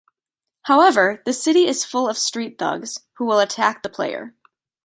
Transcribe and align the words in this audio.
However, 0.63 1.21
the 1.25 1.31
city 1.31 1.67
is 1.67 1.85
full 1.85 2.09
of 2.09 2.17
street 2.17 2.57
thugs 2.57 3.01
who 3.17 3.25
will 3.27 3.37
attack 3.39 3.83
the 3.83 3.89
player. 3.89 4.33